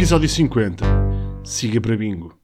[0.00, 0.82] Episódio 50.
[1.44, 2.34] Siga para bingo.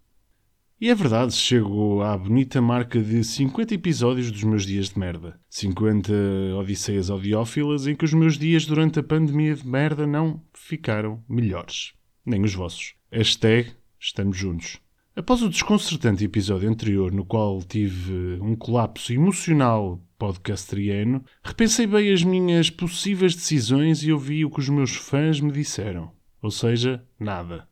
[0.78, 5.41] E é verdade, chego à bonita marca de 50 episódios dos meus dias de merda.
[5.48, 6.12] 50
[6.61, 11.95] odisseias audiófilas em que os meus dias durante a pandemia de merda não ficaram melhores.
[12.27, 12.92] Nem os vossos.
[13.11, 14.77] Hashtag estamos juntos.
[15.16, 22.23] Após o desconcertante episódio anterior, no qual tive um colapso emocional podcasteriano, repensei bem as
[22.23, 26.14] minhas possíveis decisões e ouvi o que os meus fãs me disseram.
[26.47, 27.69] Ou seja, nada.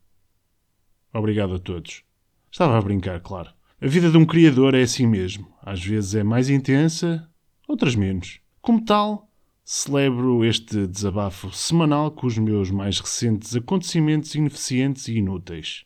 [1.12, 2.03] Obrigado a todos.
[2.50, 3.53] Estava a brincar, claro.
[3.80, 5.47] A vida de um criador é assim mesmo.
[5.62, 7.30] Às vezes é mais intensa,
[7.69, 8.41] outras menos.
[8.61, 9.30] Como tal,
[9.62, 15.84] celebro este desabafo semanal com os meus mais recentes acontecimentos ineficientes e inúteis.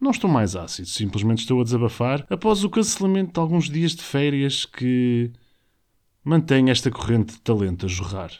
[0.00, 4.02] Não estou mais ácido, simplesmente estou a desabafar após o cancelamento de alguns dias de
[4.02, 5.30] férias que
[6.24, 8.30] mantém esta corrente de talento a jorrar.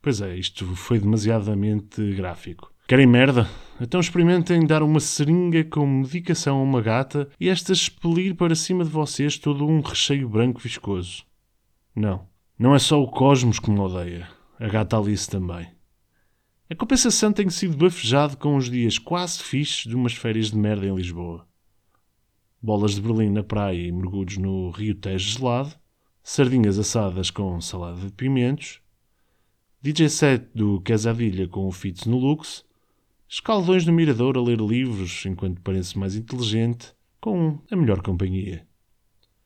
[0.00, 2.69] Pois é, isto foi demasiadamente gráfico.
[2.90, 3.48] Querem merda?
[3.80, 8.82] Então experimentem dar uma seringa com medicação a uma gata e esta expelir para cima
[8.82, 11.24] de vocês todo um recheio branco viscoso.
[11.94, 12.26] Não.
[12.58, 14.28] Não é só o Cosmos que me odeia.
[14.58, 15.68] A gata Alice também.
[16.68, 20.84] A compensação tem sido bafejado com uns dias quase fixes de umas férias de merda
[20.84, 21.46] em Lisboa.
[22.60, 25.76] Bolas de Berlim na praia e mergulhos no Rio Tejo gelado,
[26.24, 28.80] sardinhas assadas com salada de pimentos,
[29.80, 32.68] DJ set do Quesadilha com o Fitz no Lux,
[33.30, 38.66] escaldões no mirador a ler livros enquanto parece mais inteligente, com a melhor companhia.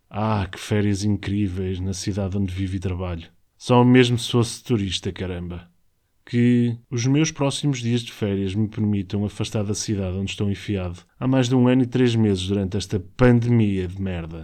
[0.08, 3.28] Ah, que férias incríveis na cidade onde vivo e trabalho.
[3.56, 5.72] Só mesmo se fosse turista, caramba
[6.24, 11.00] que os meus próximos dias de férias me permitam afastar da cidade onde estou enfiado
[11.20, 14.42] há mais de um ano e três meses durante esta pandemia de merda.